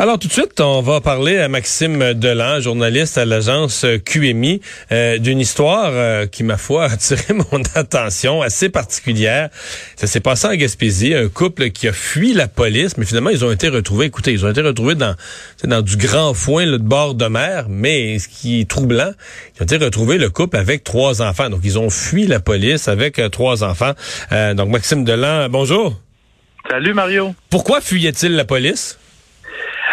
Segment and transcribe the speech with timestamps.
[0.00, 4.62] Alors tout de suite, on va parler à Maxime Delan, journaliste à l'agence QMI,
[4.92, 9.50] euh, d'une histoire euh, qui, ma foi, a attiré mon attention, assez particulière.
[9.96, 13.44] Ça s'est passé en Gaspésie, un couple qui a fui la police, mais finalement, ils
[13.44, 15.14] ont été retrouvés, écoutez, ils ont été retrouvés dans,
[15.64, 19.12] dans du grand foin, le de bord de mer, mais ce qui est troublant,
[19.54, 21.50] ils ont été retrouvés, le couple, avec trois enfants.
[21.50, 23.92] Donc, ils ont fui la police avec euh, trois enfants.
[24.30, 25.94] donc, Maxime Delan, bonjour.
[26.70, 27.34] Salut, Mario.
[27.50, 28.99] Pourquoi fuyait-il la police?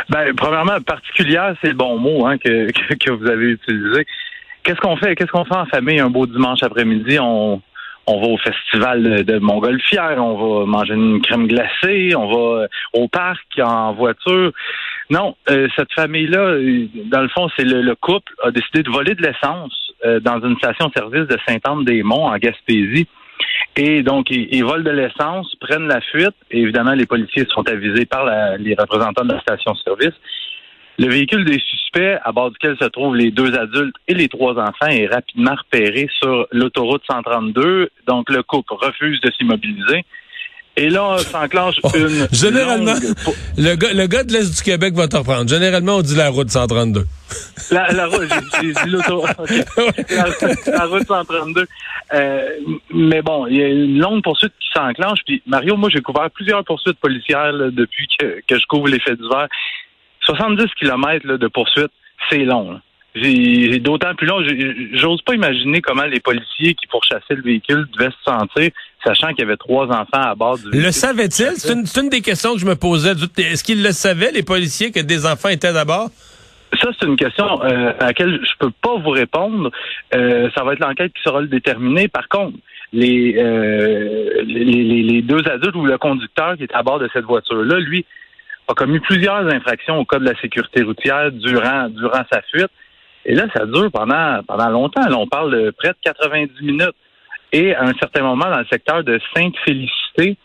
[0.10, 4.06] Ben, premièrement, particulière, c'est le bon mot hein, que, que, vous avez utilisé.
[4.64, 5.16] Qu'est-ce qu'on fait?
[5.16, 7.20] Qu'est-ce qu'on fait en famille un beau dimanche après-midi?
[7.20, 7.62] On,
[8.08, 13.08] on va au festival de Montgolfière, on va manger une crème glacée, on va au
[13.10, 14.52] parc en voiture.
[15.10, 16.58] Non, euh, cette famille-là,
[17.12, 20.58] dans le fond, c'est le, couple a décidé de voler de l'essence euh, dans une
[20.58, 23.08] station-service de Sainte-Anne-des-Monts en Gaspésie.
[23.76, 26.36] Et donc, ils, volent de l'essence, prennent la fuite.
[26.50, 28.26] Et évidemment, les policiers sont avisés par
[28.58, 30.16] les représentants de la station-service.
[31.00, 34.58] Le véhicule des suspects, à bord duquel se trouvent les deux adultes et les trois
[34.58, 37.92] enfants, est rapidement repéré sur l'autoroute 132.
[38.08, 40.06] Donc, le couple refuse de s'immobiliser.
[40.78, 42.28] Et là, s'enclenche oh, une.
[42.32, 42.94] Généralement,
[43.58, 45.50] le, gars, le gars de l'Est du Québec va te reprendre.
[45.50, 47.04] Généralement, on dit la route 132.
[47.72, 48.30] La, la route,
[48.62, 49.28] j'ai dit l'autoroute.
[50.68, 51.66] La, route 132.
[52.14, 52.50] Euh,
[52.94, 55.20] mais bon, il y a une longue poursuite qui s'enclenche.
[55.26, 59.20] Puis Mario, moi, j'ai couvert plusieurs poursuites policières depuis que, que, je couvre les faits
[59.20, 59.48] divers.
[60.22, 61.92] 70 kilomètres de poursuite,
[62.30, 62.80] c'est long.
[63.22, 64.44] J'ai d'autant plus long.
[64.94, 68.72] J'ose pas imaginer comment les policiers qui pourchassaient le véhicule devaient se sentir,
[69.04, 70.84] sachant qu'il y avait trois enfants à bord du véhicule.
[70.84, 71.54] Le savait-il?
[71.58, 73.12] C'est une, des questions que je me posais.
[73.12, 76.10] Est-ce qu'ils le savaient, les policiers, que des enfants étaient à bord?
[76.82, 79.72] Ça, c'est une question euh, à laquelle je peux pas vous répondre.
[80.14, 82.10] Euh, ça va être l'enquête qui sera le déterminer.
[82.10, 82.58] Par contre,
[82.92, 87.26] les, euh, les, les, deux adultes ou le conducteur qui est à bord de cette
[87.26, 88.06] voiture-là, lui,
[88.68, 92.70] a commis plusieurs infractions au code de la sécurité routière durant, durant sa fuite.
[93.28, 95.08] Et là, ça dure pendant, pendant longtemps.
[95.08, 96.96] Là, on parle de près de 90 minutes.
[97.52, 100.38] Et à un certain moment, dans le secteur de Sainte-Félicité,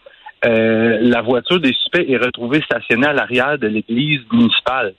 [0.44, 4.94] euh, la voiture des suspects est retrouvée stationnée à l'arrière de l'église municipale.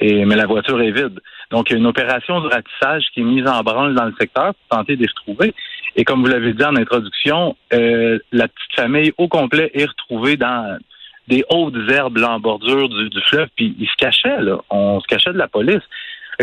[0.00, 1.20] Et, mais la voiture est vide.
[1.52, 4.14] Donc, il y a une opération de ratissage qui est mise en branle dans le
[4.18, 5.54] secteur pour tenter de les retrouver.
[5.94, 10.36] Et comme vous l'avez dit en introduction, euh, la petite famille au complet est retrouvée
[10.36, 10.76] dans
[11.28, 14.58] des hautes herbes en bordure du, du fleuve, puis ils se cachaient, là.
[14.70, 15.82] On se cachait de la police.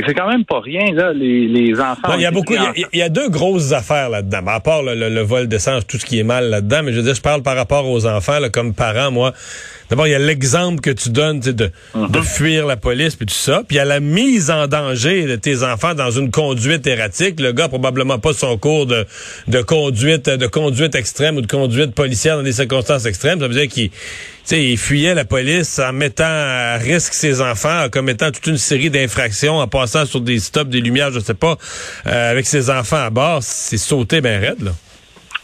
[0.05, 2.13] C'est quand même pas rien, là, les, les enfants.
[2.15, 4.39] Il y a beaucoup, il y, a deux grosses affaires là-dedans.
[4.47, 7.03] À part le, le, vol d'essence, tout ce qui est mal là-dedans, mais je veux
[7.03, 9.33] dire, je parle par rapport aux enfants, là, comme parents, moi.
[9.89, 12.21] D'abord, il y a l'exemple que tu donnes de, de mhm.
[12.21, 13.63] fuir la police puis tout ça.
[13.67, 17.39] Puis il y a la mise en danger de tes enfants dans une conduite erratique.
[17.39, 19.07] Le gars probablement pas son cours de,
[19.47, 23.39] de conduite de conduite extrême ou de conduite policière dans des circonstances extrêmes.
[23.39, 23.89] Ça veut dire qu'il
[24.51, 28.89] il fuyait la police en mettant à risque ses enfants, en commettant toute une série
[28.89, 31.55] d'infractions, en passant sur des stops, des lumières, je sais pas,
[32.07, 33.39] euh, avec ses enfants à bord.
[33.41, 34.71] C'est sauté bien raide, là.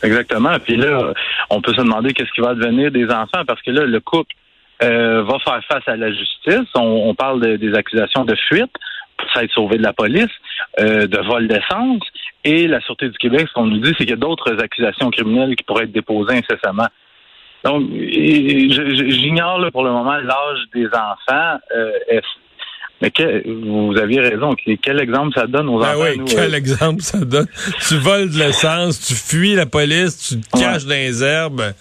[0.03, 0.57] Exactement.
[0.59, 1.13] Puis là,
[1.49, 4.35] on peut se demander qu'est-ce qui va devenir des enfants parce que là, le couple
[4.83, 6.69] euh, va faire face à la justice.
[6.75, 8.71] On, parle des accusations de fuite
[9.17, 10.31] pour s'être sauvé de la police,
[10.79, 12.03] euh, de vol d'essence.
[12.43, 15.09] Et la Sûreté du Québec, ce qu'on nous dit, c'est qu'il y a d'autres accusations
[15.09, 16.87] criminelles qui pourraient être déposées incessamment.
[17.65, 21.57] Donc, j'ignore pour le moment l'âge des enfants.
[21.75, 22.21] Euh,
[23.01, 23.11] mais
[23.45, 24.55] vous aviez raison.
[24.81, 26.05] Quel exemple ça donne aux ben enfants?
[26.17, 26.57] Oui, quel euh?
[26.57, 27.47] exemple ça donne?
[27.87, 31.73] tu voles de l'essence, tu fuis la police, tu te caches dans les herbes.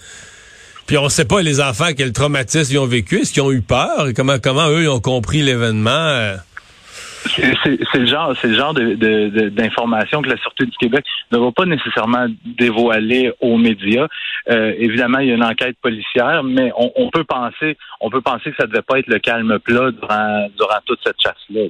[0.87, 3.61] Puis on sait pas les enfants quel traumatisme ils ont vécu, est-ce qu'ils ont eu
[3.61, 6.35] peur, comment comment eux ils ont compris l'événement?
[7.25, 11.65] C'est le genre, c'est le genre d'information que la Sûreté du Québec ne va pas
[11.65, 14.07] nécessairement dévoiler aux médias.
[14.49, 18.51] Euh, évidemment, il y a une enquête policière, mais on, peut penser, on peut penser
[18.51, 21.61] que ça devait pas être le calme plat durant, durant toute cette chasse-là.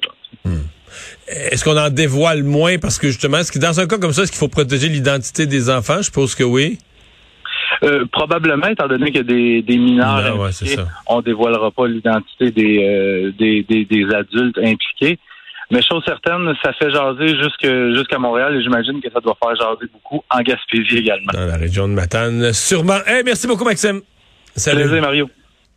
[0.43, 0.65] Hmm.
[1.27, 2.77] Est-ce qu'on en dévoile moins?
[2.77, 5.45] Parce que justement, est-ce que dans un cas comme ça, est-ce qu'il faut protéger l'identité
[5.45, 6.01] des enfants?
[6.01, 6.77] Je pense que oui.
[7.83, 10.77] Euh, probablement, étant donné qu'il y a des, des mineurs ben impliqués,
[11.07, 15.19] on dévoilera pas l'identité des, euh, des, des, des, adultes impliqués.
[15.71, 17.35] Mais chose certaine, ça fait jaser
[17.93, 21.31] jusqu'à Montréal et j'imagine que ça doit faire jaser beaucoup en Gaspésie également.
[21.33, 22.99] Dans la région de Matane, sûrement.
[23.07, 24.01] Eh, merci beaucoup, Maxime.
[24.55, 24.83] Salut.
[24.83, 25.29] Plaisir, Mario.